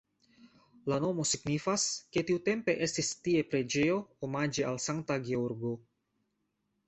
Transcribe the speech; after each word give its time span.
La 0.91 0.95
nomo 1.01 1.25
signifas, 1.31 1.83
ke 2.15 2.23
tiutempe 2.29 2.75
estis 2.87 3.11
tie 3.27 3.43
preĝejo 3.51 3.99
omaĝe 4.29 4.67
al 4.71 4.79
Sankta 4.87 5.19
Georgo. 5.29 5.75